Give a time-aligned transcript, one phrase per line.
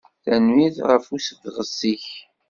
[0.23, 2.05] Tanemmirt ɣef usebɣes-ik.